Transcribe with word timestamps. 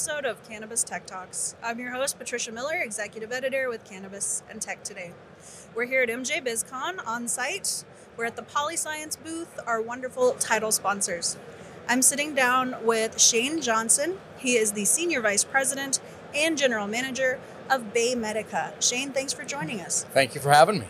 episode 0.00 0.24
of 0.24 0.42
Cannabis 0.48 0.82
Tech 0.82 1.04
Talks. 1.04 1.54
I'm 1.62 1.78
your 1.78 1.90
host, 1.90 2.18
Patricia 2.18 2.50
Miller, 2.52 2.76
Executive 2.76 3.32
Editor 3.32 3.68
with 3.68 3.84
Cannabis 3.84 4.42
and 4.48 4.58
Tech 4.58 4.82
Today. 4.82 5.12
We're 5.74 5.84
here 5.84 6.02
at 6.02 6.08
MJBizCon 6.08 7.06
on 7.06 7.28
site. 7.28 7.84
We're 8.16 8.24
at 8.24 8.34
the 8.34 8.40
Polyscience 8.42 9.22
booth, 9.22 9.60
our 9.66 9.82
wonderful 9.82 10.32
title 10.40 10.72
sponsors. 10.72 11.36
I'm 11.86 12.00
sitting 12.00 12.34
down 12.34 12.76
with 12.82 13.20
Shane 13.20 13.60
Johnson. 13.60 14.16
He 14.38 14.56
is 14.56 14.72
the 14.72 14.86
Senior 14.86 15.20
Vice 15.20 15.44
President 15.44 16.00
and 16.34 16.56
General 16.56 16.86
Manager 16.86 17.38
of 17.68 17.92
Baymedica. 17.92 18.80
Shane, 18.82 19.12
thanks 19.12 19.34
for 19.34 19.44
joining 19.44 19.82
us. 19.82 20.04
Thank 20.14 20.34
you 20.34 20.40
for 20.40 20.50
having 20.50 20.78
me. 20.78 20.86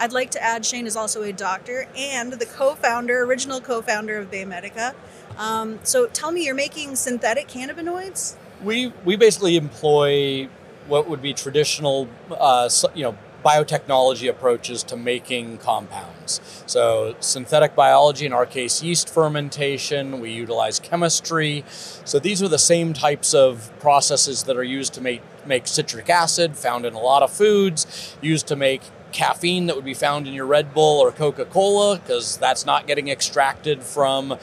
I'd 0.00 0.14
like 0.14 0.30
to 0.30 0.42
add 0.42 0.64
Shane 0.64 0.86
is 0.86 0.96
also 0.96 1.22
a 1.22 1.32
doctor 1.32 1.88
and 1.94 2.32
the 2.32 2.46
co-founder, 2.46 3.22
original 3.22 3.60
co-founder 3.60 4.16
of 4.16 4.30
Baymedica. 4.30 4.94
Um, 5.36 5.78
so 5.82 6.06
tell 6.06 6.32
me, 6.32 6.46
you're 6.46 6.54
making 6.54 6.96
synthetic 6.96 7.48
cannabinoids? 7.48 8.36
We 8.62 8.92
we 9.04 9.16
basically 9.16 9.56
employ 9.56 10.48
what 10.88 11.08
would 11.08 11.20
be 11.20 11.34
traditional, 11.34 12.08
uh, 12.30 12.70
you 12.94 13.04
know, 13.04 13.16
biotechnology 13.46 14.28
approaches 14.28 14.82
to 14.82 14.96
making 14.96 15.58
compounds. 15.58 16.40
So 16.66 17.14
synthetic 17.20 17.76
biology, 17.76 18.26
in 18.26 18.32
our 18.32 18.44
case, 18.44 18.82
yeast 18.82 19.08
fermentation. 19.08 20.18
We 20.18 20.32
utilize 20.32 20.80
chemistry. 20.80 21.64
So 22.04 22.18
these 22.18 22.42
are 22.42 22.48
the 22.48 22.58
same 22.58 22.92
types 22.92 23.34
of 23.34 23.70
processes 23.78 24.42
that 24.44 24.56
are 24.56 24.64
used 24.64 24.94
to 24.94 25.00
make 25.00 25.22
make 25.46 25.68
citric 25.68 26.10
acid, 26.10 26.56
found 26.56 26.84
in 26.84 26.94
a 26.94 26.98
lot 26.98 27.22
of 27.22 27.30
foods, 27.30 28.16
used 28.20 28.48
to 28.48 28.56
make 28.56 28.82
caffeine 29.12 29.66
that 29.66 29.76
would 29.76 29.84
be 29.84 29.94
found 29.94 30.26
in 30.26 30.34
your 30.34 30.44
Red 30.44 30.74
Bull 30.74 30.98
or 30.98 31.12
Coca 31.12 31.44
Cola, 31.44 31.98
because 31.98 32.36
that's 32.38 32.66
not 32.66 32.88
getting 32.88 33.06
extracted 33.08 33.84
from 33.84 34.36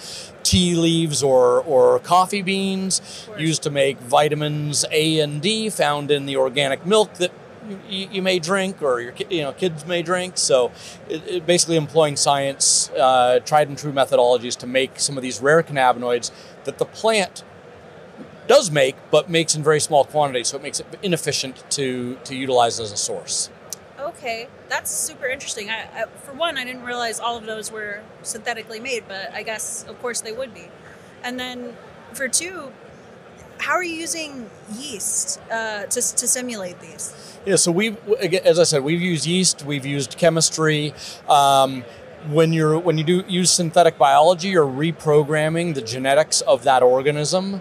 tea 0.44 0.76
leaves 0.76 1.22
or, 1.22 1.62
or 1.64 2.00
coffee 2.00 2.42
beans, 2.42 3.02
used 3.38 3.64
to 3.64 3.70
make 3.70 4.00
vitamins 4.00 4.86
A 4.92 5.20
and 5.20 5.42
D 5.42 5.70
found 5.70 6.10
in 6.10 6.26
the 6.26 6.38
organic 6.38 6.86
milk 6.86 7.16
that 7.16 7.32
you, 7.90 8.08
you 8.12 8.22
may 8.22 8.40
drink 8.40 8.82
or 8.82 9.00
your 9.02 9.14
you 9.30 9.42
know 9.42 9.54
kids 9.54 9.86
may 9.86 10.02
drink. 10.02 10.38
So, 10.38 10.72
it, 11.10 11.28
it 11.28 11.46
basically 11.46 11.76
employing 11.76 12.16
science, 12.16 12.90
uh, 12.92 13.40
tried 13.46 13.70
and 13.70 13.78
true 13.78 13.92
methodologies 13.92 14.58
to 14.58 14.68
make 14.68 15.00
some 15.00 15.18
of 15.18 15.24
these 15.24 15.42
rare 15.42 15.64
cannabinoids 15.64 16.32
that 16.66 16.78
the 16.78 16.86
plant 16.86 17.44
does 18.48 18.72
make, 18.72 18.96
but 19.10 19.30
makes 19.30 19.56
in 19.56 19.64
very 19.64 19.80
small 19.80 20.04
quantities, 20.04 20.50
so 20.50 20.58
it 20.58 20.64
makes 20.64 20.80
it 20.80 20.88
inefficient 21.02 21.64
to 21.72 22.18
to 22.26 22.36
utilize 22.36 22.80
as 22.80 22.92
a 22.92 22.98
source. 22.98 23.50
Okay, 24.00 24.48
that's 24.70 24.92
super 24.92 25.28
interesting. 25.28 25.70
I, 25.70 25.84
I, 25.94 26.06
for 26.24 26.34
one, 26.34 26.58
I 26.58 26.66
didn't 26.66 26.84
realize 26.84 27.20
all 27.20 27.38
of 27.38 27.46
those 27.46 27.72
were 27.72 28.02
synthetically 28.22 28.80
made, 28.80 29.06
but 29.08 29.34
I 29.34 29.44
guess, 29.44 29.86
of 29.88 30.00
course, 30.02 30.20
they 30.22 30.34
would 30.34 30.54
be. 30.54 30.68
And 31.24 31.40
then 31.40 31.76
for 32.14 32.28
two, 32.28 32.72
how 33.66 33.74
are 33.80 33.84
you 33.84 33.96
using 34.08 34.50
yeast 34.78 35.40
uh, 35.52 35.84
to, 35.94 36.00
to 36.20 36.26
simulate 36.28 36.78
these? 36.80 37.14
Yeah, 37.46 37.56
so 37.58 37.72
we've, 37.72 37.98
as 38.52 38.58
I 38.60 38.64
said, 38.64 38.84
we've 38.84 39.02
used 39.02 39.26
yeast, 39.26 39.64
we've 39.66 39.86
used 39.86 40.18
chemistry. 40.18 40.94
Um, 41.28 41.84
when 42.30 42.54
you're 42.54 42.80
when 42.80 42.98
you 42.98 43.04
do 43.04 43.24
use 43.28 43.52
synthetic 43.52 43.98
biology, 43.98 44.48
you're 44.56 44.66
reprogramming 44.86 45.76
the 45.76 45.82
genetics 45.82 46.40
of 46.42 46.64
that 46.64 46.82
organism 46.82 47.60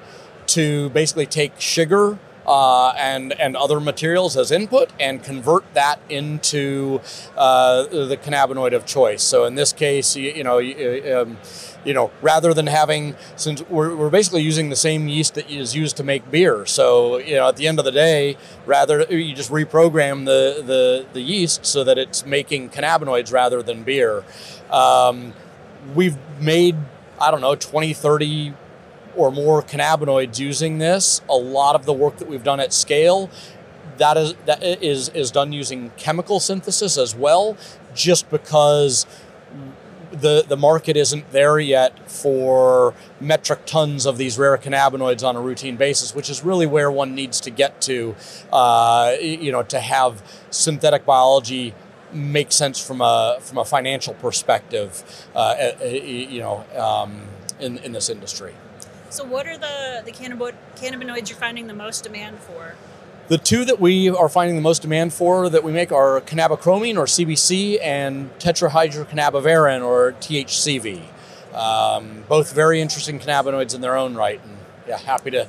to 0.57 0.89
basically 0.91 1.27
take 1.27 1.53
sugar 1.61 2.19
uh, 2.47 2.91
and 2.97 3.33
and 3.41 3.57
other 3.57 3.81
materials 3.81 4.37
as 4.37 4.53
input 4.53 4.89
and 5.01 5.23
convert 5.25 5.65
that 5.75 5.99
into 6.09 7.01
uh, 7.37 7.83
the 8.11 8.17
cannabinoid 8.17 8.73
of 8.73 8.87
choice. 8.87 9.23
So 9.25 9.45
in 9.47 9.55
this 9.57 9.73
case, 9.73 10.15
you, 10.17 10.31
you 10.33 10.45
know. 10.45 10.59
you- 10.59 11.17
Um, 11.21 11.39
you 11.85 11.95
know, 11.95 12.11
rather 12.21 12.55
than 12.55 12.67
having, 12.67 13.17
since 13.37 13.63
we're, 13.69 13.95
we're 13.95 14.11
basically 14.11 14.43
using 14.43 14.69
the 14.69 14.77
same 14.77 15.09
yeast 15.09 15.35
that 15.35 15.51
is 15.51 15.75
used 15.75 15.97
to 15.97 16.05
make 16.05 16.31
beer. 16.31 16.65
So, 16.67 17.19
you 17.19 17.35
know, 17.35 17.49
at 17.49 17.57
the 17.57 17.67
end 17.67 17.79
of 17.79 17.85
the 17.85 17.93
day, 17.93 18.37
rather 18.67 19.03
you 19.11 19.35
just 19.35 19.51
reprogram 19.51 20.25
the, 20.25 20.63
the, 20.65 21.07
the 21.13 21.21
yeast 21.21 21.67
so 21.67 21.85
that 21.85 21.99
it's 21.99 22.25
making 22.25 22.71
cannabinoids 22.71 23.33
rather 23.33 23.63
than 23.63 23.83
beer. 23.83 24.25
Um, 24.71 25.35
we've 25.95 26.17
made, 26.41 26.77
I 27.21 27.31
don't 27.31 27.41
know, 27.41 27.55
20, 27.55 27.93
30 27.93 28.55
or 29.17 29.31
more 29.31 29.63
cannabinoids 29.63 30.39
using 30.39 30.79
this. 30.79 31.21
A 31.29 31.37
lot 31.37 31.75
of 31.75 31.85
the 31.85 31.93
work 31.93 32.17
that 32.19 32.29
we've 32.29 32.45
done 32.45 32.61
at 32.61 32.73
scale 32.73 33.31
that 33.99 34.17
is 34.17 34.35
that 34.47 34.63
is 34.63 35.11
is 35.11 35.31
done 35.31 35.53
using 35.53 35.91
chemical 35.97 36.41
synthesis 36.41 36.97
as 36.97 37.15
well 37.15 37.57
just 37.95 38.31
because 38.31 39.07
the 40.13 40.45
the 40.47 40.57
market 40.57 40.97
isn't 40.97 41.31
there 41.33 41.59
yet 41.59 42.11
for 42.11 42.95
metric 43.21 43.61
tons 43.67 44.07
of 44.07 44.19
these 44.19 44.39
rare 44.39 44.57
cannabinoids 44.59 45.27
on 45.27 45.37
a 45.37 45.41
routine 45.41 45.77
basis, 45.77 46.15
which 46.15 46.29
is 46.31 46.45
really 46.45 46.67
where 46.67 46.91
one 46.91 47.15
needs 47.15 47.41
to 47.41 47.51
get 47.51 47.81
to, 47.83 48.15
uh, 48.53 49.15
you 49.21 49.51
know, 49.51 49.63
to 49.63 49.81
have 49.81 50.23
synthetic 50.51 51.05
biology 51.05 51.75
make 52.13 52.53
sense 52.53 52.85
from 52.85 53.01
a 53.01 53.39
from 53.41 53.59
a 53.59 53.65
financial 53.65 54.15
perspective, 54.15 55.27
uh, 55.35 55.73
you 55.83 56.41
know, 56.41 56.65
um, 56.77 57.23
in 57.59 57.79
in 57.79 57.93
this 57.93 58.09
industry. 58.09 58.55
So, 59.13 59.25
what 59.25 59.47
are 59.47 59.59
the, 59.59 60.03
the 60.07 60.11
cannabinoid, 60.11 60.55
cannabinoids 60.77 61.29
you're 61.29 61.37
finding 61.37 61.67
the 61.67 61.75
most 61.75 62.03
demand 62.03 62.39
for? 62.39 62.77
The 63.29 63.39
two 63.39 63.65
that 63.65 63.81
we 63.81 64.11
are 64.11 64.29
finding 64.29 64.57
the 64.57 64.63
most 64.63 64.83
demand 64.83 65.13
for 65.13 65.49
that 65.49 65.63
we 65.63 65.73
make 65.73 65.93
are 65.93 66.21
cannabichromene 66.21 66.99
or 66.99 67.05
CBC 67.05 67.79
and 67.83 68.37
tetrahydrocannabivarin 68.39 69.85
or 69.85 70.13
THCV. 70.13 71.03
Um, 71.55 72.25
both 72.29 72.53
very 72.53 72.81
interesting 72.81 73.21
cannabinoids 73.21 73.75
in 73.75 73.81
their 73.81 73.97
own 73.97 74.15
right, 74.15 74.41
and 74.43 74.57
yeah, 74.89 74.99
happy 74.99 75.31
to 75.31 75.49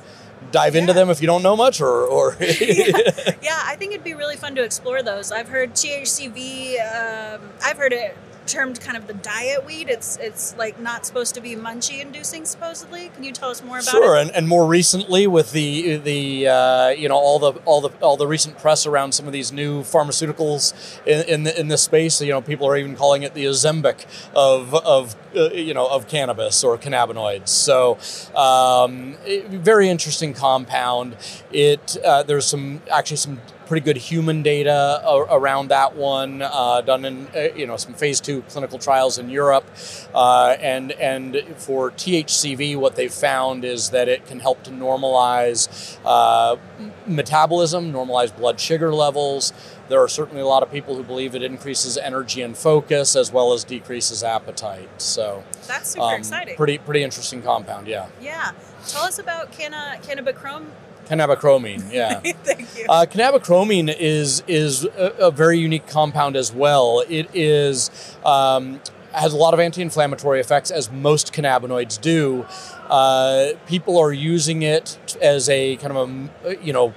dive 0.50 0.76
into 0.76 0.92
them 0.92 1.10
if 1.10 1.20
you 1.20 1.26
don't 1.26 1.42
know 1.42 1.56
much 1.56 1.80
or. 1.80 2.04
or 2.06 2.36
Yeah, 2.40 3.60
I 3.64 3.76
think 3.78 3.92
it'd 3.92 4.04
be 4.04 4.14
really 4.14 4.36
fun 4.36 4.54
to 4.54 4.62
explore 4.62 5.02
those. 5.02 5.32
I've 5.32 5.48
heard 5.48 5.72
THCV. 5.72 6.74
Um, 6.80 7.40
I've 7.62 7.76
heard 7.76 7.92
it 7.92 8.16
termed 8.46 8.80
kind 8.80 8.96
of 8.96 9.06
the 9.06 9.14
diet 9.14 9.64
weed. 9.64 9.88
It's 9.88 10.16
it's 10.18 10.56
like 10.56 10.78
not 10.80 11.06
supposed 11.06 11.34
to 11.34 11.40
be 11.40 11.54
munchy 11.56 12.00
inducing 12.00 12.44
supposedly. 12.44 13.08
Can 13.10 13.24
you 13.24 13.32
tell 13.32 13.50
us 13.50 13.62
more 13.62 13.78
about 13.78 13.90
Sure, 13.90 14.16
it? 14.16 14.22
and, 14.22 14.30
and 14.32 14.48
more 14.48 14.66
recently 14.66 15.26
with 15.26 15.52
the 15.52 15.96
the 15.96 16.48
uh, 16.48 16.88
you 16.88 17.08
know 17.08 17.16
all 17.16 17.38
the 17.38 17.52
all 17.64 17.80
the 17.80 17.90
all 18.00 18.16
the 18.16 18.26
recent 18.26 18.58
press 18.58 18.86
around 18.86 19.12
some 19.12 19.26
of 19.26 19.32
these 19.32 19.52
new 19.52 19.82
pharmaceuticals 19.82 20.72
in 21.06 21.22
in, 21.28 21.42
the, 21.44 21.58
in 21.60 21.68
this 21.68 21.82
space, 21.82 22.20
you 22.20 22.28
know, 22.30 22.40
people 22.42 22.66
are 22.66 22.76
even 22.76 22.96
calling 22.96 23.22
it 23.22 23.34
the 23.34 23.44
Ozempic 23.44 24.04
of 24.34 24.74
of 24.74 25.16
uh, 25.36 25.50
you 25.50 25.74
know 25.74 25.86
of 25.86 26.08
cannabis 26.08 26.62
or 26.62 26.76
cannabinoids. 26.78 27.48
So 27.48 27.98
um, 28.36 29.16
it- 29.24 29.46
very 29.48 29.88
interesting 29.88 30.34
compound. 30.34 31.16
It 31.52 31.96
uh, 32.04 32.22
there's 32.22 32.46
some 32.46 32.82
actually 32.90 33.16
some 33.18 33.40
pretty 33.66 33.84
good 33.84 33.96
human 33.96 34.42
data 34.42 35.02
around 35.30 35.68
that 35.68 35.96
one 35.96 36.42
uh, 36.42 36.80
done 36.82 37.04
in 37.04 37.26
uh, 37.34 37.48
you 37.54 37.66
know 37.66 37.76
some 37.76 37.94
phase 37.94 38.20
two 38.20 38.42
clinical 38.42 38.78
trials 38.78 39.18
in 39.18 39.28
Europe 39.28 39.64
uh, 40.14 40.56
and 40.60 40.92
and 40.92 41.42
for 41.56 41.90
THCV 41.90 42.76
what 42.76 42.96
they've 42.96 43.12
found 43.12 43.64
is 43.64 43.90
that 43.90 44.08
it 44.08 44.26
can 44.26 44.40
help 44.40 44.62
to 44.64 44.70
normalize 44.70 45.98
uh, 46.04 46.56
metabolism 47.06 47.92
normalize 47.92 48.36
blood 48.36 48.60
sugar 48.60 48.92
levels 48.94 49.52
there 49.88 50.00
are 50.00 50.08
certainly 50.08 50.40
a 50.40 50.46
lot 50.46 50.62
of 50.62 50.70
people 50.70 50.96
who 50.96 51.02
believe 51.02 51.34
it 51.34 51.42
increases 51.42 51.98
energy 51.98 52.40
and 52.40 52.56
focus 52.56 53.14
as 53.16 53.30
well 53.30 53.52
as 53.52 53.64
decreases 53.64 54.22
appetite 54.22 54.88
so 55.00 55.44
That's 55.66 55.90
super 55.90 56.04
um, 56.04 56.14
exciting. 56.14 56.56
pretty 56.56 56.78
pretty 56.78 57.02
interesting 57.02 57.42
compound 57.42 57.86
yeah 57.86 58.08
yeah. 58.20 58.52
Tell 58.86 59.04
us 59.04 59.18
about 59.18 59.50
canna 59.50 59.98
cannabichrome. 60.02 60.66
Cannabichromene 61.06 61.92
yeah 61.92 62.20
Thank 62.20 62.78
you. 62.78 62.86
Uh, 62.88 63.06
cannabichromene 63.06 63.94
is 63.98 64.42
is 64.46 64.84
a, 64.84 65.14
a 65.18 65.30
very 65.30 65.58
unique 65.58 65.86
compound 65.86 66.36
as 66.36 66.52
well. 66.52 67.02
It 67.08 67.28
is 67.34 67.90
um, 68.24 68.80
has 69.12 69.32
a 69.32 69.36
lot 69.36 69.54
of 69.54 69.60
anti-inflammatory 69.60 70.40
effects, 70.40 70.70
as 70.70 70.90
most 70.90 71.32
cannabinoids 71.32 72.00
do. 72.00 72.44
Uh, 72.88 73.52
people 73.66 73.98
are 73.98 74.12
using 74.12 74.62
it 74.62 74.98
as 75.22 75.48
a 75.48 75.76
kind 75.76 75.96
of 75.96 76.28
a 76.44 76.56
you 76.64 76.72
know 76.72 76.92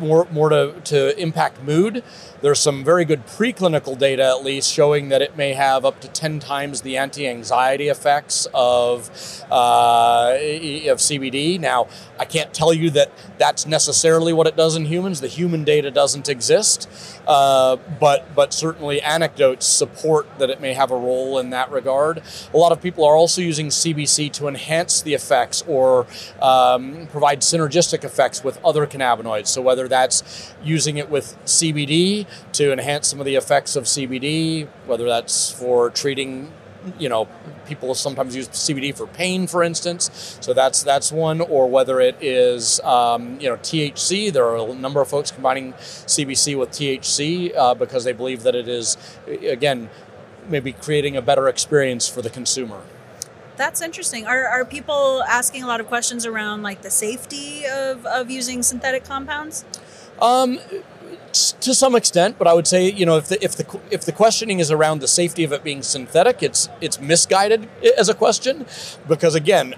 more 0.00 0.26
more 0.30 0.48
to, 0.48 0.74
to 0.84 1.18
impact 1.20 1.62
mood. 1.62 2.02
There's 2.40 2.60
some 2.60 2.84
very 2.84 3.04
good 3.04 3.26
preclinical 3.26 3.98
data, 3.98 4.22
at 4.22 4.44
least, 4.44 4.72
showing 4.72 5.08
that 5.08 5.20
it 5.20 5.36
may 5.36 5.54
have 5.54 5.84
up 5.84 6.00
to 6.02 6.08
10 6.08 6.38
times 6.38 6.82
the 6.82 6.96
anti-anxiety 6.96 7.88
effects 7.88 8.46
of 8.54 9.08
uh, 9.50 10.34
of 10.38 10.98
CBD. 10.98 11.58
Now, 11.58 11.88
I 12.16 12.24
can't 12.24 12.54
tell 12.54 12.72
you 12.72 12.90
that 12.90 13.10
that's 13.38 13.66
necessarily 13.66 14.32
what 14.32 14.46
it 14.46 14.56
does 14.56 14.76
in 14.76 14.84
humans. 14.84 15.20
The 15.20 15.26
human 15.26 15.64
data 15.64 15.90
doesn't 15.90 16.28
exist, 16.28 16.88
uh, 17.26 17.76
but 17.98 18.32
but 18.36 18.54
certainly 18.54 19.02
anecdotes 19.02 19.66
support 19.66 20.28
that 20.38 20.48
it 20.48 20.60
may 20.60 20.74
have 20.74 20.92
a 20.92 20.96
role 20.96 21.40
in 21.40 21.50
that 21.50 21.72
regard. 21.72 22.22
A 22.54 22.56
lot 22.56 22.70
of 22.70 22.80
people 22.80 23.04
are 23.04 23.16
also 23.16 23.40
using 23.40 23.68
CBC 23.68 24.32
to 24.34 24.46
enhance 24.46 25.02
the 25.02 25.14
effects 25.14 25.64
or 25.66 26.06
um, 26.40 27.08
provide 27.08 27.40
synergistic 27.40 28.04
effects 28.04 28.44
with 28.44 28.64
other 28.64 28.86
cannabinoids. 28.86 29.48
So 29.48 29.60
whether 29.60 29.88
that's 29.88 30.54
using 30.62 30.98
it 30.98 31.10
with 31.10 31.36
CBD 31.44 32.27
to 32.52 32.72
enhance 32.72 33.08
some 33.08 33.20
of 33.20 33.26
the 33.26 33.36
effects 33.36 33.76
of 33.76 33.84
CBD, 33.84 34.68
whether 34.86 35.04
that's 35.04 35.50
for 35.50 35.90
treating 35.90 36.52
you 36.98 37.08
know 37.08 37.28
people 37.66 37.94
sometimes 37.94 38.34
use 38.34 38.48
CBD 38.48 38.96
for 38.96 39.06
pain, 39.06 39.46
for 39.46 39.62
instance. 39.62 40.38
So 40.40 40.54
that's 40.54 40.82
that's 40.82 41.12
one, 41.12 41.40
or 41.40 41.68
whether 41.68 42.00
it 42.00 42.16
is 42.20 42.80
um, 42.80 43.38
you 43.40 43.48
know 43.48 43.56
THC. 43.56 44.32
There 44.32 44.44
are 44.44 44.56
a 44.56 44.74
number 44.74 45.00
of 45.00 45.08
folks 45.08 45.30
combining 45.30 45.72
CBC 45.74 46.58
with 46.58 46.70
THC 46.70 47.56
uh, 47.56 47.74
because 47.74 48.04
they 48.04 48.12
believe 48.12 48.42
that 48.42 48.54
it 48.54 48.68
is 48.68 48.96
again 49.26 49.90
maybe 50.48 50.72
creating 50.72 51.16
a 51.16 51.22
better 51.22 51.48
experience 51.48 52.08
for 52.08 52.22
the 52.22 52.30
consumer. 52.30 52.82
That's 53.56 53.82
interesting. 53.82 54.24
Are, 54.24 54.46
are 54.46 54.64
people 54.64 55.22
asking 55.24 55.64
a 55.64 55.66
lot 55.66 55.80
of 55.80 55.88
questions 55.88 56.24
around 56.24 56.62
like 56.62 56.82
the 56.82 56.90
safety 56.90 57.66
of, 57.66 58.06
of 58.06 58.30
using 58.30 58.62
synthetic 58.62 59.04
compounds? 59.04 59.64
Um, 60.22 60.60
to 61.32 61.74
some 61.74 61.94
extent, 61.94 62.38
but 62.38 62.46
I 62.46 62.54
would 62.54 62.66
say 62.66 62.90
you 62.90 63.06
know 63.06 63.16
if 63.16 63.28
the 63.28 63.42
if 63.44 63.56
the 63.56 63.80
if 63.90 64.04
the 64.04 64.12
questioning 64.12 64.58
is 64.60 64.70
around 64.70 65.00
the 65.00 65.08
safety 65.08 65.44
of 65.44 65.52
it 65.52 65.62
being 65.62 65.82
synthetic, 65.82 66.42
it's 66.42 66.68
it's 66.80 67.00
misguided 67.00 67.68
as 67.96 68.08
a 68.08 68.14
question 68.14 68.66
because 69.06 69.34
again, 69.34 69.74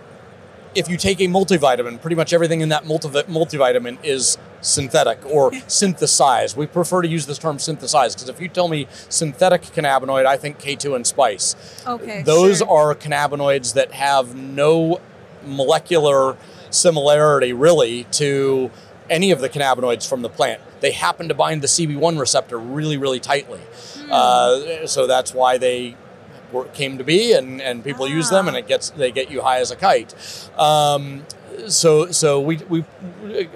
if 0.74 0.88
you 0.88 0.96
take 0.96 1.20
a 1.20 1.24
multivitamin, 1.24 2.00
pretty 2.00 2.16
much 2.16 2.32
everything 2.32 2.60
in 2.60 2.68
that 2.68 2.84
multivitamin 2.84 3.98
is 4.04 4.38
synthetic 4.60 5.24
or 5.26 5.52
synthesized. 5.66 6.56
We 6.56 6.66
prefer 6.66 7.02
to 7.02 7.08
use 7.08 7.26
this 7.26 7.38
term 7.38 7.58
synthesized 7.58 8.18
because 8.18 8.28
if 8.28 8.40
you 8.40 8.48
tell 8.48 8.68
me 8.68 8.86
synthetic 9.08 9.62
cannabinoid, 9.62 10.26
I 10.26 10.36
think 10.36 10.58
K2 10.58 10.96
and 10.96 11.06
spice. 11.06 11.56
Okay. 11.86 12.22
Those 12.22 12.58
sure. 12.58 12.70
are 12.70 12.94
cannabinoids 12.94 13.74
that 13.74 13.92
have 13.92 14.34
no 14.34 15.00
molecular 15.44 16.36
similarity 16.70 17.52
really 17.52 18.04
to 18.04 18.70
any 19.10 19.32
of 19.32 19.40
the 19.40 19.48
cannabinoids 19.48 20.08
from 20.08 20.22
the 20.22 20.30
plant. 20.30 20.62
They 20.80 20.92
happen 20.92 21.28
to 21.28 21.34
bind 21.34 21.62
the 21.62 21.66
CB1 21.66 22.18
receptor 22.18 22.58
really, 22.58 22.96
really 22.96 23.20
tightly. 23.20 23.60
Mm. 23.60 24.10
Uh, 24.10 24.86
so 24.86 25.06
that's 25.06 25.34
why 25.34 25.58
they 25.58 25.96
were, 26.52 26.64
came 26.66 26.96
to 26.96 27.04
be, 27.04 27.32
and, 27.32 27.60
and 27.60 27.84
people 27.84 28.06
ah. 28.06 28.08
use 28.08 28.30
them, 28.30 28.48
and 28.48 28.56
it 28.56 28.66
gets 28.66 28.90
they 28.90 29.10
get 29.10 29.30
you 29.30 29.42
high 29.42 29.58
as 29.58 29.70
a 29.70 29.76
kite. 29.76 30.14
Um, 30.58 31.26
so 31.66 32.10
so 32.10 32.40
we, 32.40 32.56
we 32.68 32.84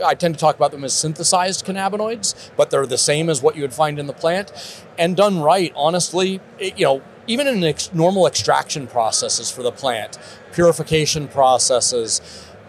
I 0.05 0.15
tend 0.15 0.35
to 0.35 0.41
talk 0.41 0.57
about 0.57 0.73
them 0.73 0.85
as 0.85 0.93
synthesized 0.93 1.65
cannabinoids, 1.65 2.51
but 2.57 2.71
they're 2.71 2.87
the 2.87 2.99
same 2.99 3.31
as 3.31 3.41
what 3.41 3.57
you 3.57 3.63
would 3.63 3.73
find 3.73 3.99
in 3.99 4.07
the 4.07 4.13
plant, 4.13 4.53
and 4.99 5.17
done 5.17 5.41
right. 5.41 5.73
Honestly, 5.75 6.41
it, 6.59 6.79
you 6.79 6.85
know, 6.85 7.03
even 7.27 7.47
in 7.47 7.65
ex- 7.65 7.93
normal 7.95 8.27
extraction 8.27 8.87
processes 8.87 9.51
for 9.51 9.63
the 9.63 9.73
plant, 9.73 10.19
purification 10.53 11.29
processes 11.29 12.21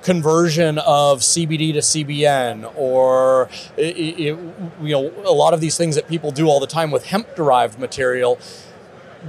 conversion 0.06 0.78
of 0.78 1.22
CBD 1.22 1.74
to 1.74 1.80
CBN, 1.80 2.72
or 2.78 3.50
it, 3.76 3.98
it, 3.98 4.20
you 4.20 4.40
know 4.82 5.12
a 5.26 5.34
lot 5.34 5.56
of 5.56 5.62
these 5.62 5.76
things 5.78 5.96
that 5.96 6.08
people 6.08 6.32
do 6.32 6.48
all 6.48 6.60
the 6.60 6.68
time 6.68 6.92
with 6.92 7.08
hemp 7.08 7.36
derived 7.36 7.80
material. 7.80 8.40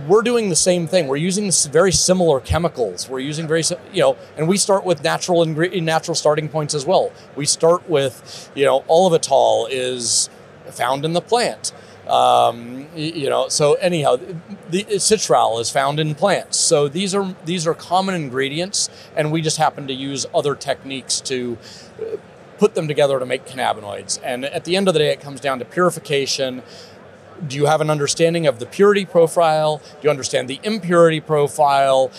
We're 0.06 0.20
doing 0.20 0.50
the 0.50 0.56
same 0.56 0.86
thing. 0.86 1.08
We're 1.08 1.16
using 1.16 1.50
very 1.72 1.92
similar 1.92 2.40
chemicals. 2.40 3.08
We're 3.08 3.20
using 3.20 3.48
very 3.48 3.62
you 3.94 4.02
know, 4.02 4.16
and 4.36 4.46
we 4.46 4.58
start 4.58 4.84
with 4.84 5.02
natural 5.02 5.42
ingredient, 5.42 5.86
natural 5.86 6.14
starting 6.14 6.50
points 6.50 6.74
as 6.74 6.84
well. 6.84 7.10
We 7.34 7.46
start 7.46 7.88
with 7.88 8.50
you 8.54 8.66
know, 8.66 8.80
olivetol 8.82 9.68
is 9.70 10.28
found 10.70 11.06
in 11.06 11.14
the 11.14 11.22
plant. 11.22 11.72
Um, 12.08 12.86
you 12.94 13.28
know, 13.28 13.48
so 13.48 13.74
anyhow, 13.74 14.16
the 14.70 14.84
citral 14.84 15.60
is 15.60 15.70
found 15.70 15.98
in 15.98 16.14
plants. 16.14 16.56
So 16.56 16.88
these 16.88 17.14
are 17.14 17.34
these 17.44 17.66
are 17.66 17.74
common 17.74 18.14
ingredients, 18.14 18.88
and 19.16 19.32
we 19.32 19.42
just 19.42 19.56
happen 19.56 19.86
to 19.88 19.92
use 19.92 20.24
other 20.34 20.54
techniques 20.54 21.20
to 21.22 21.58
uh, 22.00 22.16
put 22.58 22.74
them 22.74 22.86
together 22.86 23.18
to 23.18 23.26
make 23.26 23.44
cannabinoids. 23.44 24.20
And 24.22 24.44
at 24.44 24.64
the 24.64 24.76
end 24.76 24.88
of 24.88 24.94
the 24.94 25.00
day, 25.00 25.10
it 25.10 25.20
comes 25.20 25.40
down 25.40 25.58
to 25.58 25.64
purification. 25.64 26.62
Do 27.46 27.56
you 27.56 27.66
have 27.66 27.80
an 27.80 27.90
understanding 27.90 28.46
of 28.46 28.60
the 28.60 28.66
purity 28.66 29.04
profile? 29.04 29.78
Do 29.78 29.98
you 30.02 30.10
understand 30.10 30.48
the 30.48 30.60
impurity 30.62 31.20
profile? 31.20 32.10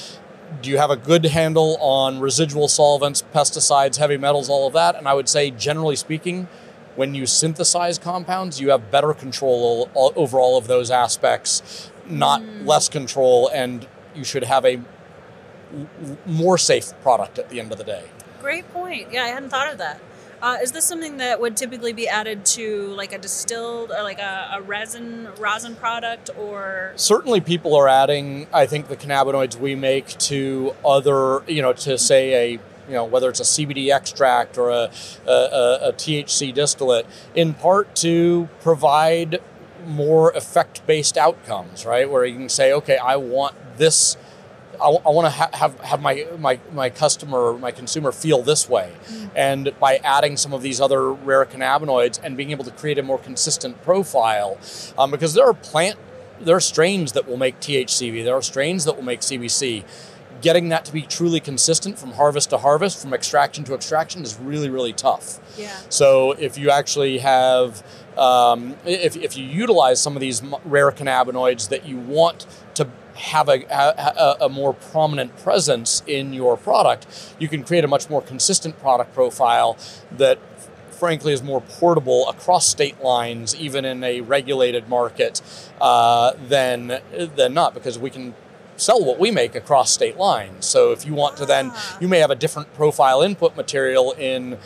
Do 0.61 0.69
you 0.69 0.77
have 0.77 0.91
a 0.91 0.95
good 0.95 1.25
handle 1.25 1.77
on 1.79 2.19
residual 2.19 2.67
solvents, 2.67 3.23
pesticides, 3.33 3.97
heavy 3.97 4.17
metals, 4.17 4.49
all 4.49 4.67
of 4.67 4.73
that? 4.73 4.95
And 4.95 5.07
I 5.07 5.13
would 5.13 5.27
say, 5.27 5.49
generally 5.49 5.95
speaking, 5.95 6.47
when 6.97 7.13
you 7.13 7.27
synthesize 7.27 7.99
compounds, 7.99 8.59
you 8.59 8.71
have 8.71 8.91
better 8.91 9.13
control 9.13 9.89
over 9.95 10.39
all 10.39 10.57
of 10.57 10.67
those 10.67 10.89
aspects, 10.89 11.91
not 12.07 12.41
mm. 12.41 12.65
less 12.65 12.89
control, 12.89 13.49
and 13.53 13.87
you 14.15 14.23
should 14.23 14.43
have 14.43 14.65
a 14.65 14.81
more 16.25 16.57
safe 16.57 16.91
product 17.03 17.37
at 17.37 17.49
the 17.49 17.59
end 17.59 17.71
of 17.71 17.77
the 17.77 17.83
day. 17.83 18.03
Great 18.41 18.67
point. 18.73 19.11
Yeah, 19.11 19.23
I 19.23 19.27
hadn't 19.27 19.49
thought 19.49 19.71
of 19.71 19.77
that. 19.77 20.01
Uh, 20.41 20.57
is 20.61 20.71
this 20.71 20.85
something 20.85 21.17
that 21.17 21.39
would 21.39 21.55
typically 21.57 21.93
be 21.93 22.07
added 22.07 22.45
to 22.45 22.87
like 22.95 23.11
a 23.11 23.17
distilled 23.17 23.91
or 23.91 24.03
like 24.03 24.19
a, 24.19 24.51
a, 24.53 24.61
resin 24.61 25.27
rosin 25.39 25.75
product 25.75 26.29
or 26.37 26.93
certainly 26.95 27.41
people 27.41 27.75
are 27.75 27.87
adding 27.87 28.45
i 28.53 28.63
think 28.63 28.87
the 28.87 28.95
cannabinoids 28.95 29.59
we 29.59 29.73
make 29.73 30.09
to 30.19 30.75
other 30.85 31.41
you 31.47 31.59
know 31.59 31.73
to 31.73 31.97
say 31.97 32.53
a 32.53 32.59
you 32.87 32.93
know, 32.93 33.05
whether 33.05 33.29
it's 33.29 33.39
a 33.39 33.43
CBD 33.43 33.93
extract 33.93 34.57
or 34.57 34.69
a, 34.69 34.89
a, 35.27 35.79
a 35.89 35.93
THC 35.93 36.53
distillate, 36.53 37.05
in 37.35 37.53
part 37.53 37.95
to 37.97 38.47
provide 38.61 39.41
more 39.85 40.31
effect 40.31 40.85
based 40.87 41.17
outcomes, 41.17 41.85
right? 41.85 42.09
Where 42.09 42.25
you 42.25 42.37
can 42.37 42.49
say, 42.49 42.73
okay, 42.73 42.97
I 42.97 43.15
want 43.15 43.55
this. 43.77 44.17
I, 44.81 44.89
I 44.89 45.09
want 45.09 45.25
to 45.25 45.31
ha- 45.31 45.49
have 45.53 45.79
have 45.79 46.01
my, 46.01 46.27
my 46.37 46.59
my 46.71 46.89
customer, 46.89 47.57
my 47.57 47.71
consumer 47.71 48.11
feel 48.11 48.43
this 48.43 48.69
way, 48.69 48.93
mm-hmm. 49.05 49.27
and 49.35 49.71
by 49.79 49.97
adding 49.97 50.37
some 50.37 50.53
of 50.53 50.61
these 50.61 50.79
other 50.79 51.11
rare 51.11 51.45
cannabinoids 51.45 52.19
and 52.21 52.37
being 52.37 52.51
able 52.51 52.65
to 52.65 52.71
create 52.71 52.99
a 52.99 53.03
more 53.03 53.17
consistent 53.17 53.81
profile, 53.83 54.57
um, 54.97 55.09
because 55.09 55.33
there 55.33 55.45
are 55.45 55.53
plant, 55.53 55.97
there 56.39 56.55
are 56.55 56.61
strains 56.61 57.13
that 57.13 57.27
will 57.27 57.37
make 57.37 57.59
THCV, 57.59 58.23
there 58.23 58.35
are 58.35 58.41
strains 58.41 58.85
that 58.85 58.95
will 58.95 59.03
make 59.03 59.21
CBC 59.21 59.83
getting 60.41 60.69
that 60.69 60.85
to 60.85 60.93
be 60.93 61.01
truly 61.01 61.39
consistent 61.39 61.97
from 61.97 62.11
harvest 62.11 62.49
to 62.51 62.57
harvest, 62.57 63.01
from 63.01 63.13
extraction 63.13 63.63
to 63.65 63.73
extraction, 63.73 64.23
is 64.23 64.37
really, 64.39 64.69
really 64.69 64.93
tough. 64.93 65.39
Yeah. 65.57 65.75
So 65.89 66.33
if 66.33 66.57
you 66.57 66.69
actually 66.69 67.19
have, 67.19 67.83
um, 68.17 68.75
if, 68.85 69.15
if 69.15 69.37
you 69.37 69.45
utilize 69.45 70.01
some 70.01 70.15
of 70.15 70.21
these 70.21 70.43
rare 70.65 70.91
cannabinoids 70.91 71.69
that 71.69 71.87
you 71.87 71.97
want 71.97 72.45
to 72.75 72.89
have 73.15 73.49
a, 73.49 73.63
a, 73.71 74.45
a, 74.45 74.49
more 74.49 74.73
prominent 74.73 75.35
presence 75.37 76.03
in 76.05 76.33
your 76.33 76.55
product, 76.55 77.35
you 77.39 77.47
can 77.47 77.63
create 77.63 77.83
a 77.83 77.87
much 77.87 78.09
more 78.09 78.21
consistent 78.21 78.79
product 78.79 79.13
profile 79.13 79.75
that 80.11 80.37
frankly 80.91 81.33
is 81.33 81.43
more 81.43 81.61
portable 81.61 82.27
across 82.29 82.67
state 82.67 83.01
lines, 83.01 83.55
even 83.55 83.85
in 83.85 84.03
a 84.03 84.21
regulated 84.21 84.87
market, 84.89 85.41
uh, 85.79 86.33
than 86.47 86.99
than 87.11 87.53
not, 87.53 87.73
because 87.73 87.97
we 87.97 88.09
can 88.09 88.33
sell 88.77 89.03
what 89.03 89.19
we 89.19 89.31
make 89.31 89.55
across 89.55 89.91
state 89.91 90.17
lines. 90.17 90.65
So 90.65 90.91
if 90.91 91.05
you 91.05 91.13
want 91.13 91.37
to 91.37 91.45
then, 91.45 91.71
ah. 91.73 91.97
you 91.99 92.07
may 92.07 92.19
have 92.19 92.31
a 92.31 92.35
different 92.35 92.73
profile 92.73 93.21
input 93.21 93.55
material 93.57 94.13
in 94.13 94.57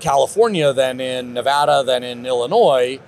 California 0.00 0.72
than 0.72 1.00
in 1.00 1.34
Nevada 1.34 1.84
than 1.84 2.02
in 2.02 2.26
Illinois. 2.26 2.98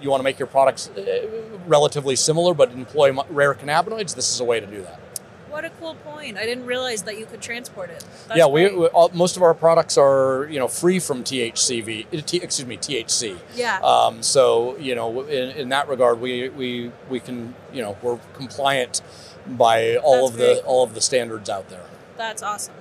You 0.00 0.10
want 0.10 0.20
to 0.20 0.24
make 0.24 0.38
your 0.38 0.48
products 0.48 0.90
uh, 0.90 1.28
relatively 1.66 2.16
similar 2.16 2.52
but 2.52 2.72
employ 2.72 3.12
rare 3.30 3.54
cannabinoids. 3.54 4.14
This 4.14 4.30
is 4.30 4.40
a 4.40 4.44
way 4.44 4.60
to 4.60 4.66
do 4.66 4.82
that. 4.82 5.00
What 5.48 5.64
a 5.64 5.70
cool 5.70 5.94
point! 5.94 6.36
I 6.36 6.46
didn't 6.46 6.66
realize 6.66 7.04
that 7.04 7.16
you 7.16 7.26
could 7.26 7.40
transport 7.40 7.88
it. 7.88 8.04
That's 8.26 8.36
yeah, 8.36 8.48
we, 8.48 8.74
we 8.74 8.86
all, 8.86 9.08
most 9.14 9.36
of 9.36 9.42
our 9.44 9.54
products 9.54 9.96
are 9.96 10.48
you 10.50 10.58
know 10.58 10.66
free 10.66 10.98
from 10.98 11.22
THCV. 11.22 12.06
Uh, 12.06 12.20
T, 12.22 12.38
excuse 12.38 12.66
me, 12.66 12.76
THC. 12.76 13.38
Yeah. 13.54 13.78
Um, 13.78 14.20
so 14.20 14.76
you 14.78 14.96
know, 14.96 15.20
in, 15.22 15.50
in 15.50 15.68
that 15.68 15.88
regard, 15.88 16.20
we 16.20 16.48
we 16.48 16.90
we 17.08 17.20
can 17.20 17.54
you 17.72 17.82
know 17.82 17.96
we're 18.02 18.18
compliant 18.34 19.00
by 19.46 19.96
all 19.96 20.28
That's 20.28 20.30
of 20.30 20.36
the 20.38 20.62
all 20.64 20.84
of 20.84 20.94
the 20.94 21.00
standards 21.00 21.50
out 21.50 21.68
there. 21.68 21.84
That's 22.16 22.42
awesome. 22.42 22.74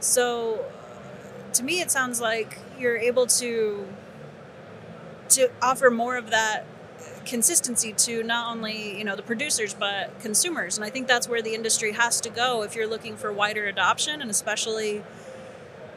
So, 0.00 0.64
to 1.52 1.62
me, 1.62 1.80
it 1.80 1.90
sounds 1.90 2.20
like 2.20 2.58
you're 2.78 2.98
able 2.98 3.26
to 3.26 3.86
to 5.30 5.50
offer 5.62 5.90
more 5.90 6.16
of 6.16 6.30
that 6.30 6.66
consistency 7.24 7.92
to 7.92 8.22
not 8.22 8.54
only 8.54 8.98
you 8.98 9.04
know 9.04 9.14
the 9.14 9.22
producers 9.22 9.74
but 9.74 10.18
consumers 10.20 10.76
and 10.76 10.84
i 10.84 10.90
think 10.90 11.06
that's 11.06 11.28
where 11.28 11.40
the 11.40 11.54
industry 11.54 11.92
has 11.92 12.20
to 12.20 12.28
go 12.28 12.62
if 12.62 12.74
you're 12.74 12.86
looking 12.86 13.16
for 13.16 13.32
wider 13.32 13.64
adoption 13.66 14.20
and 14.20 14.28
especially 14.30 15.02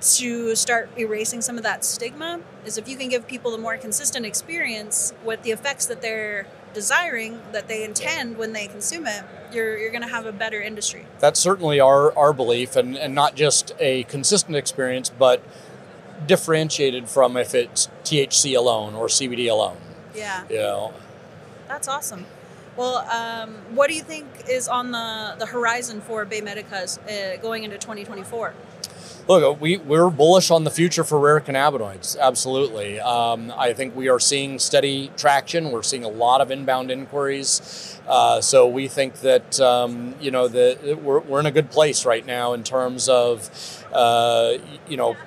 to 0.01 0.55
start 0.55 0.89
erasing 0.97 1.41
some 1.41 1.57
of 1.57 1.63
that 1.63 1.83
stigma 1.83 2.39
is 2.63 2.77
if 2.77 2.87
you 2.87 2.95
can 2.95 3.09
give 3.09 3.27
people 3.27 3.53
a 3.55 3.57
more 3.57 3.75
consistent 3.77 4.25
experience 4.25 5.13
with 5.23 5.41
the 5.41 5.51
effects 5.51 5.85
that 5.87 6.01
they're 6.01 6.45
desiring 6.75 7.41
that 7.51 7.67
they 7.67 7.83
intend 7.83 8.37
when 8.37 8.53
they 8.53 8.67
consume 8.67 9.07
it 9.07 9.23
you're, 9.55 9.77
you're 9.77 9.89
going 9.91 10.03
to 10.03 10.07
have 10.07 10.25
a 10.25 10.31
better 10.31 10.61
industry. 10.61 11.05
That's 11.19 11.39
certainly 11.39 11.79
our, 11.79 12.15
our 12.17 12.33
belief, 12.33 12.75
and, 12.75 12.97
and 12.97 13.15
not 13.15 13.35
just 13.35 13.73
a 13.79 14.03
consistent 14.03 14.55
experience, 14.55 15.09
but 15.09 15.41
differentiated 16.27 17.09
from 17.09 17.37
if 17.37 17.55
it's 17.55 17.87
THC 18.03 18.55
alone 18.55 18.93
or 18.93 19.07
CBD 19.07 19.49
alone. 19.49 19.77
yeah. 20.13 20.43
You 20.49 20.57
know, 20.57 20.93
that's 21.67 21.87
awesome. 21.87 22.25
Well 22.77 22.97
um, 23.09 23.55
what 23.73 23.87
do 23.87 23.95
you 23.95 24.03
think 24.03 24.27
is 24.49 24.67
on 24.67 24.91
the, 24.91 25.35
the 25.39 25.45
horizon 25.45 26.01
for 26.01 26.25
Baymedica's 26.25 26.97
uh, 26.99 27.37
going 27.41 27.63
into 27.63 27.77
2024 27.77 28.53
Look, 29.27 29.59
we, 29.59 29.77
we're 29.77 30.11
bullish 30.11 30.51
on 30.51 30.65
the 30.65 30.69
future 30.69 31.03
for 31.03 31.19
rare 31.19 31.39
cannabinoids. 31.39 32.15
Absolutely. 32.19 32.99
Um, 32.99 33.51
I 33.57 33.73
think 33.73 33.95
we 33.95 34.07
are 34.07 34.19
seeing 34.19 34.59
steady 34.59 35.09
traction. 35.17 35.71
We're 35.71 35.81
seeing 35.81 36.03
a 36.03 36.09
lot 36.09 36.41
of 36.41 36.51
inbound 36.51 36.91
inquiries. 36.91 37.99
Uh, 38.07 38.39
so 38.39 38.67
we 38.67 38.87
think 38.87 39.21
that, 39.21 39.59
um, 39.59 40.13
you 40.21 40.29
know, 40.29 40.47
the, 40.47 40.99
we're, 41.01 41.21
we're 41.21 41.39
in 41.39 41.47
a 41.47 41.51
good 41.51 41.71
place 41.71 42.05
right 42.05 42.23
now 42.23 42.53
in 42.53 42.63
terms 42.63 43.09
of, 43.09 43.49
uh, 43.91 44.59
you 44.87 44.95
know, 44.95 45.17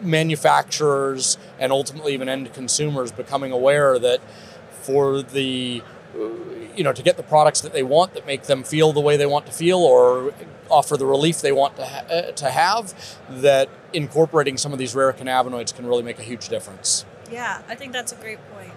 manufacturers 0.00 1.36
and 1.58 1.70
ultimately 1.70 2.14
even 2.14 2.30
end 2.30 2.50
consumers 2.54 3.12
becoming 3.12 3.52
aware 3.52 3.98
that 3.98 4.20
for 4.70 5.20
the 5.20 5.82
you 6.76 6.82
know 6.84 6.92
to 6.92 7.02
get 7.02 7.16
the 7.16 7.22
products 7.22 7.60
that 7.60 7.72
they 7.72 7.82
want 7.82 8.14
that 8.14 8.26
make 8.26 8.44
them 8.44 8.62
feel 8.62 8.92
the 8.92 9.00
way 9.00 9.16
they 9.16 9.26
want 9.26 9.46
to 9.46 9.52
feel 9.52 9.78
or 9.78 10.32
offer 10.70 10.96
the 10.96 11.06
relief 11.06 11.40
they 11.40 11.52
want 11.52 11.76
to, 11.76 11.84
ha- 11.84 12.04
uh, 12.10 12.32
to 12.32 12.50
have 12.50 12.94
that 13.28 13.68
incorporating 13.92 14.56
some 14.56 14.72
of 14.72 14.78
these 14.78 14.94
rare 14.94 15.12
cannabinoids 15.12 15.74
can 15.74 15.86
really 15.86 16.02
make 16.02 16.18
a 16.18 16.22
huge 16.22 16.48
difference 16.48 17.04
Yeah, 17.30 17.62
I 17.68 17.74
think 17.74 17.92
that's 17.92 18.12
a 18.12 18.16
great 18.16 18.38
point. 18.52 18.72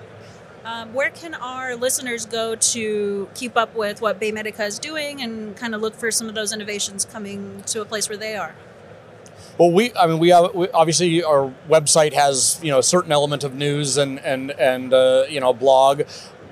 Um, 0.65 0.94
where 0.94 1.12
can 1.12 1.34
our 1.34 1.77
listeners 1.77 2.25
go 2.25 2.56
to 2.56 3.29
keep 3.34 3.56
up 3.56 3.74
with 3.74 4.01
what 4.01 4.20
Baymedica 4.20 4.67
is 4.67 4.79
doing 4.79 5.22
and 5.22 5.56
kind 5.56 5.74
of 5.74 5.79
look 5.82 5.96
for 5.96 6.12
some 6.12 6.27
of 6.27 6.36
those 6.36 6.51
innovations 6.51 7.06
coming 7.06 7.63
to 7.67 7.79
a 7.82 7.86
place 7.86 8.10
where 8.10 8.17
they 8.17 8.36
are? 8.36 8.53
Well, 9.58 9.72
we, 9.72 9.96
I 9.96 10.08
mean, 10.08 10.20
we, 10.20 10.29
have, 10.29 10.53
we 10.53 10.70
obviously 10.72 11.24
our 11.24 11.53
website 11.70 12.12
has 12.13 12.60
you 12.62 12.70
know 12.70 12.79
a 12.79 12.84
certain 12.84 13.12
element 13.12 13.44
of 13.46 13.56
news 13.56 13.98
and 13.98 14.20
and 14.20 14.51
and 14.51 14.94
uh, 14.94 15.24
you 15.29 15.39
know 15.39 15.53
blog. 15.53 16.01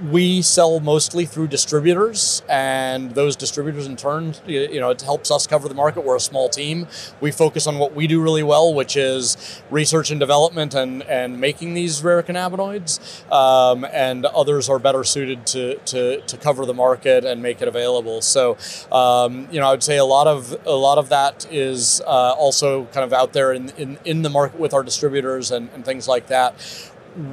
We 0.04 0.42
sell 0.42 0.80
mostly 0.82 1.26
through 1.26 1.48
distributors, 1.48 2.44
and 2.50 3.12
those 3.12 3.36
distributors 3.36 3.88
in 3.88 3.96
turn, 3.96 4.36
you 4.46 4.80
know, 4.80 4.90
it 4.90 5.02
helps 5.02 5.32
us 5.32 5.48
cover 5.48 5.70
the 5.70 5.74
market. 5.74 6.04
We're 6.04 6.18
a 6.18 6.20
small 6.20 6.50
team. 6.50 6.88
We 7.22 7.32
focus 7.32 7.66
on 7.66 7.80
what 7.80 7.96
we 7.96 8.06
do 8.06 8.22
really 8.22 8.44
well, 8.44 8.74
which 8.74 8.98
is 8.98 9.62
research 9.72 10.12
and 10.12 10.20
development 10.20 10.74
and 10.74 11.02
and 11.04 11.40
making 11.40 11.76
these 11.76 12.04
rare 12.04 12.22
cannabinoids. 12.22 13.32
Um, 13.32 13.86
and 13.86 14.26
others 14.26 14.68
are 14.68 14.80
better 14.80 15.04
suited 15.04 15.46
to, 15.48 15.78
to 15.78 16.22
to 16.22 16.38
cover 16.38 16.66
the 16.66 16.74
market 16.74 17.24
and 17.24 17.42
make 17.42 17.62
it 17.62 17.68
available. 17.68 18.22
So, 18.22 18.58
um, 18.92 19.48
you 19.50 19.60
know, 19.60 19.68
I 19.68 19.72
would 19.72 19.84
say 19.84 19.98
a 19.98 20.06
lot 20.06 20.28
of 20.28 20.58
a 20.66 20.72
lot 20.72 20.98
of 20.98 21.10
that 21.10 21.48
is 21.50 22.02
uh, 22.02 22.34
also 22.34 22.86
kind 22.86 23.06
of 23.06 23.14
out 23.14 23.32
there 23.32 23.54
in, 23.54 23.70
in 23.78 23.98
in 24.04 24.22
the 24.24 24.30
market 24.30 24.60
with 24.60 24.74
our 24.74 24.84
distributors 24.84 25.52
and, 25.52 25.70
and 25.74 25.86
things 25.86 26.08
like 26.08 26.28
that 26.28 26.56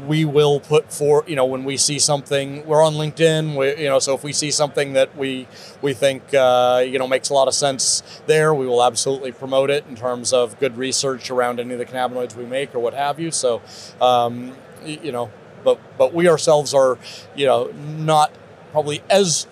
we 0.07 0.25
will 0.25 0.61
put 0.61 0.93
for 0.93 1.25
you 1.27 1.35
know 1.35 1.45
when 1.45 1.65
we 1.65 1.77
see 1.77 1.99
something 1.99 2.65
we're 2.67 2.83
on 2.83 2.95
linkedin 2.95 3.57
we, 3.57 3.83
you 3.83 3.89
know 3.89 3.99
so 3.99 4.15
if 4.15 4.23
we 4.23 4.33
see 4.33 4.51
something 4.51 4.93
that 4.93 5.17
we 5.17 5.49
we 5.81 5.93
think 5.93 6.23
uh, 6.35 6.85
you 6.87 6.99
know 6.99 7.09
makes 7.09 7.31
a 7.31 7.35
lot 7.35 7.49
of 7.49 7.55
sense 7.55 8.03
there 8.27 8.55
we 8.55 8.67
will 8.67 8.83
absolutely 8.83 9.33
promote 9.33 9.71
it 9.71 9.85
in 9.89 9.97
terms 9.97 10.33
of 10.33 10.59
good 10.61 10.77
research 10.77 11.31
around 11.31 11.59
any 11.59 11.73
of 11.73 11.79
the 11.79 11.85
cannabinoids 11.85 12.37
we 12.37 12.45
make 12.45 12.75
or 12.75 12.79
what 12.79 12.95
have 12.95 13.19
you. 13.19 13.31
So 13.31 13.61
um, 14.01 14.55
you 14.85 15.13
know 15.13 15.31
but 15.65 15.79
but 15.99 16.13
we 16.13 16.29
ourselves 16.29 16.75
are 16.75 16.99
you 17.35 17.47
know 17.47 17.67
not 17.77 18.33
probably 18.71 19.03
as 19.11 19.47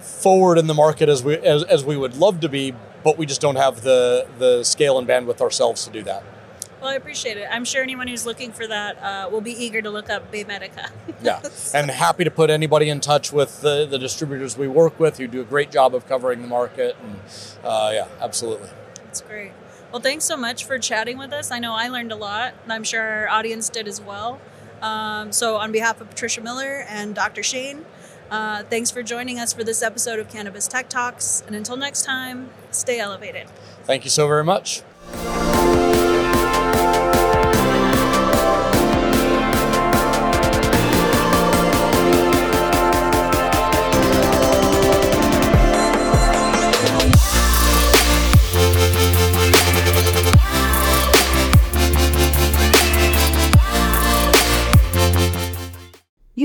forward 0.00 0.58
in 0.58 0.66
the 0.66 0.74
market 0.74 1.08
as 1.08 1.22
we 1.22 1.36
as, 1.38 1.62
as 1.64 1.84
we 1.84 1.96
would 1.96 2.16
love 2.16 2.40
to 2.40 2.48
be 2.48 2.74
but 3.04 3.18
we 3.18 3.26
just 3.26 3.40
don't 3.40 3.56
have 3.56 3.82
the 3.82 4.26
the 4.38 4.62
scale 4.64 4.98
and 4.98 5.06
bandwidth 5.08 5.40
ourselves 5.40 5.84
to 5.84 5.90
do 5.90 6.02
that 6.02 6.22
Well, 6.80 6.90
I 6.90 6.94
appreciate 6.94 7.36
it. 7.36 7.48
I'm 7.50 7.64
sure 7.64 7.82
anyone 7.82 8.06
who's 8.06 8.24
looking 8.24 8.52
for 8.52 8.66
that 8.66 9.02
uh, 9.02 9.28
will 9.30 9.40
be 9.40 9.52
eager 9.52 9.82
to 9.82 9.90
look 9.90 10.10
up 10.10 10.30
Baymedica. 10.32 10.90
yeah 11.22 11.40
and 11.74 11.90
happy 11.90 12.24
to 12.24 12.30
put 12.30 12.50
anybody 12.50 12.88
in 12.88 13.00
touch 13.00 13.32
with 13.32 13.60
the, 13.60 13.86
the 13.86 13.98
distributors 13.98 14.56
we 14.56 14.68
work 14.68 15.00
with 15.00 15.18
who 15.18 15.26
do 15.26 15.40
a 15.40 15.44
great 15.44 15.70
job 15.70 15.94
of 15.94 16.06
covering 16.06 16.42
the 16.42 16.48
market 16.48 16.96
and 17.02 17.18
uh, 17.64 17.90
yeah 17.92 18.06
absolutely 18.20 18.68
That's 19.04 19.20
great. 19.20 19.52
Well, 19.90 20.02
thanks 20.02 20.24
so 20.24 20.36
much 20.36 20.64
for 20.64 20.78
chatting 20.78 21.16
with 21.16 21.32
us. 21.32 21.50
I 21.50 21.58
know 21.58 21.72
I 21.72 21.88
learned 21.88 22.12
a 22.12 22.16
lot, 22.16 22.52
and 22.62 22.72
I'm 22.72 22.84
sure 22.84 23.00
our 23.00 23.28
audience 23.28 23.70
did 23.70 23.88
as 23.88 24.02
well. 24.02 24.38
Um, 24.82 25.32
so, 25.32 25.56
on 25.56 25.72
behalf 25.72 26.02
of 26.02 26.10
Patricia 26.10 26.42
Miller 26.42 26.84
and 26.88 27.14
Dr. 27.14 27.42
Shane, 27.42 27.86
uh, 28.30 28.64
thanks 28.64 28.90
for 28.90 29.02
joining 29.02 29.38
us 29.38 29.54
for 29.54 29.64
this 29.64 29.82
episode 29.82 30.18
of 30.18 30.28
Cannabis 30.28 30.68
Tech 30.68 30.90
Talks. 30.90 31.42
And 31.46 31.56
until 31.56 31.78
next 31.78 32.04
time, 32.04 32.50
stay 32.70 33.00
elevated. 33.00 33.48
thank 33.84 34.04
you 34.04 34.10
so 34.10 34.28
very 34.28 34.44
much 34.44 34.82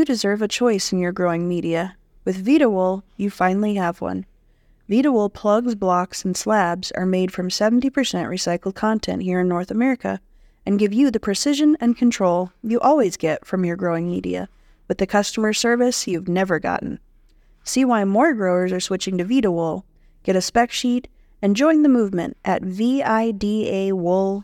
You 0.03 0.05
deserve 0.05 0.41
a 0.41 0.49
choice 0.49 0.91
in 0.91 0.99
your 0.99 1.13
growing 1.13 1.47
media. 1.47 1.95
With 2.25 2.45
VidaWool, 2.45 3.03
you 3.15 3.29
finally 3.29 3.75
have 3.75 4.01
one. 4.01 4.25
VidaWool 4.89 5.31
plugs, 5.31 5.75
blocks, 5.75 6.25
and 6.25 6.35
slabs 6.35 6.91
are 6.91 7.05
made 7.05 7.31
from 7.31 7.47
70% 7.47 7.89
recycled 7.89 8.75
content 8.75 9.21
here 9.21 9.39
in 9.39 9.47
North 9.47 9.71
America 9.71 10.19
and 10.65 10.77
give 10.77 10.91
you 10.91 11.09
the 11.09 11.21
precision 11.21 11.77
and 11.79 11.95
control 11.95 12.51
you 12.61 12.81
always 12.81 13.15
get 13.15 13.45
from 13.45 13.63
your 13.63 13.77
growing 13.77 14.11
media 14.11 14.49
with 14.89 14.97
the 14.97 15.07
customer 15.07 15.53
service 15.53 16.05
you've 16.05 16.27
never 16.27 16.59
gotten. 16.59 16.99
See 17.63 17.85
why 17.85 18.03
more 18.03 18.33
growers 18.33 18.73
are 18.73 18.81
switching 18.81 19.17
to 19.19 19.23
VidaWool. 19.23 19.83
Get 20.23 20.35
a 20.35 20.41
spec 20.41 20.73
sheet 20.73 21.07
and 21.41 21.55
join 21.55 21.81
the 21.81 21.87
movement 21.87 22.35
at 22.43 22.61
vidawool.com. 22.61 24.43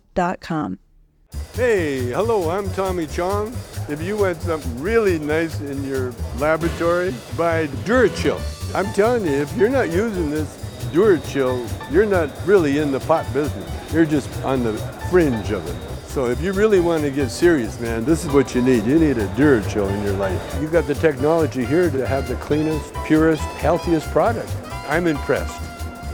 Hey, 1.59 2.05
hello, 2.11 2.49
I'm 2.49 2.71
Tommy 2.71 3.05
Chong. 3.05 3.53
If 3.89 4.01
you 4.01 4.15
want 4.15 4.41
something 4.41 4.79
really 4.81 5.19
nice 5.19 5.59
in 5.59 5.83
your 5.83 6.13
laboratory, 6.37 7.13
buy 7.37 7.67
DuraChill. 7.83 8.39
I'm 8.73 8.85
telling 8.93 9.25
you, 9.25 9.33
if 9.33 9.53
you're 9.57 9.67
not 9.67 9.91
using 9.91 10.29
this 10.29 10.47
DuraChill, 10.93 11.91
you're 11.91 12.05
not 12.05 12.29
really 12.47 12.77
in 12.77 12.93
the 12.93 13.01
pot 13.01 13.25
business. 13.33 13.93
You're 13.93 14.05
just 14.05 14.29
on 14.45 14.63
the 14.63 14.71
fringe 15.11 15.51
of 15.51 15.67
it. 15.67 15.75
So 16.07 16.27
if 16.27 16.41
you 16.41 16.53
really 16.53 16.79
want 16.79 17.03
to 17.03 17.11
get 17.11 17.29
serious, 17.29 17.77
man, 17.81 18.05
this 18.05 18.23
is 18.23 18.31
what 18.31 18.55
you 18.55 18.61
need. 18.61 18.85
You 18.85 18.97
need 18.97 19.17
a 19.17 19.27
DuraChill 19.35 19.93
in 19.93 20.01
your 20.01 20.13
life. 20.13 20.41
You've 20.61 20.71
got 20.71 20.87
the 20.87 20.95
technology 20.95 21.65
here 21.65 21.91
to 21.91 22.07
have 22.07 22.29
the 22.29 22.35
cleanest, 22.35 22.93
purest, 23.05 23.43
healthiest 23.43 24.07
product. 24.11 24.49
I'm 24.87 25.07
impressed. 25.07 25.61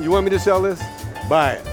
You 0.01 0.09
want 0.09 0.23
me 0.23 0.31
to 0.31 0.39
sell 0.39 0.59
this? 0.59 0.81
Buy 1.29 1.51
it. 1.51 1.65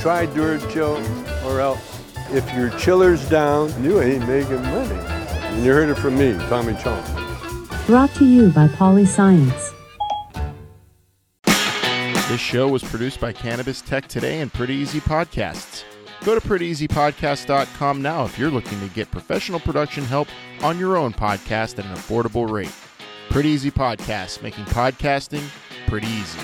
Try 0.00 0.26
DuraChill 0.26 1.44
or 1.44 1.60
else. 1.60 1.99
If 2.32 2.54
your 2.54 2.70
chiller's 2.78 3.28
down, 3.28 3.70
you 3.82 4.00
ain't 4.00 4.26
making 4.28 4.62
money. 4.62 4.94
And 4.94 5.64
you 5.64 5.72
heard 5.72 5.88
it 5.88 5.96
from 5.96 6.16
me, 6.16 6.34
Tommy 6.48 6.74
Chong. 6.80 7.02
Brought 7.86 8.14
to 8.14 8.24
you 8.24 8.50
by 8.50 8.68
Polyscience. 8.68 9.72
This 12.28 12.40
show 12.40 12.68
was 12.68 12.84
produced 12.84 13.20
by 13.20 13.32
Cannabis 13.32 13.80
Tech 13.80 14.06
Today 14.06 14.40
and 14.40 14.52
Pretty 14.52 14.74
Easy 14.74 15.00
Podcasts. 15.00 15.82
Go 16.24 16.38
to 16.38 16.46
prettyeasypodcast.com 16.46 18.00
now 18.00 18.24
if 18.24 18.38
you're 18.38 18.52
looking 18.52 18.78
to 18.78 18.94
get 18.94 19.10
professional 19.10 19.58
production 19.58 20.04
help 20.04 20.28
on 20.62 20.78
your 20.78 20.96
own 20.96 21.12
podcast 21.12 21.80
at 21.80 21.86
an 21.86 21.94
affordable 21.96 22.48
rate. 22.48 22.72
Pretty 23.30 23.48
Easy 23.48 23.72
Podcasts, 23.72 24.40
making 24.40 24.66
podcasting 24.66 25.42
pretty 25.88 26.06
easy. 26.06 26.38